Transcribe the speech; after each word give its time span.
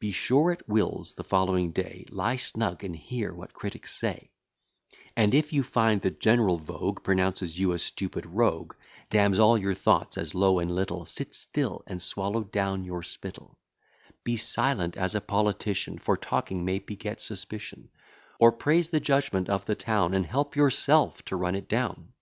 Be 0.00 0.10
sure 0.10 0.50
at 0.50 0.68
Will's, 0.68 1.14
the 1.14 1.22
following 1.22 1.70
day, 1.70 2.04
Lie 2.10 2.34
snug, 2.34 2.82
and 2.82 2.96
hear 2.96 3.32
what 3.32 3.52
critics 3.52 3.94
say; 3.96 4.32
And, 5.16 5.32
if 5.32 5.52
you 5.52 5.62
find 5.62 6.00
the 6.02 6.10
general 6.10 6.58
vogue 6.58 7.04
Pronounces 7.04 7.56
you 7.56 7.70
a 7.70 7.78
stupid 7.78 8.26
rogue, 8.26 8.74
Damns 9.10 9.38
all 9.38 9.56
your 9.56 9.74
thoughts 9.74 10.18
as 10.18 10.34
low 10.34 10.58
and 10.58 10.74
little, 10.74 11.06
Sit 11.06 11.34
still, 11.34 11.84
and 11.86 12.02
swallow 12.02 12.42
down 12.42 12.82
your 12.84 13.04
spittle; 13.04 13.58
Be 14.24 14.36
silent 14.36 14.96
as 14.96 15.14
a 15.14 15.20
politician, 15.20 15.98
For 16.00 16.16
talking 16.16 16.64
may 16.64 16.80
beget 16.80 17.20
suspicion; 17.20 17.90
Or 18.40 18.50
praise 18.50 18.88
the 18.88 18.98
judgment 18.98 19.48
of 19.48 19.66
the 19.66 19.76
town, 19.76 20.14
And 20.14 20.26
help 20.26 20.56
yourself 20.56 21.24
to 21.26 21.36
run 21.36 21.54
it 21.54 21.68
down. 21.68 22.12